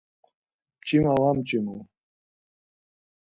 [0.79, 1.77] Mç̌ima var mç̌imu.